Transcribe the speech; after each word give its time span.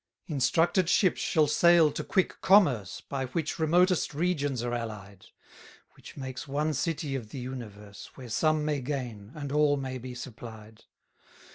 163 0.25 0.35
Instructed 0.35 0.89
ships 0.89 1.21
shall 1.21 1.45
sail 1.45 1.91
to 1.91 2.03
quick 2.03 2.41
commerce, 2.41 3.01
By 3.01 3.25
which 3.27 3.59
remotest 3.59 4.15
regions 4.15 4.63
are 4.63 4.73
allied; 4.73 5.27
Which 5.95 6.17
makes 6.17 6.47
one 6.47 6.73
city 6.73 7.13
of 7.13 7.29
the 7.29 7.37
universe, 7.37 8.09
Where 8.15 8.29
some 8.29 8.65
may 8.65 8.81
gain, 8.81 9.31
and 9.35 9.51
all 9.51 9.77
may 9.77 9.99
be 9.99 10.15
supplied. 10.15 10.85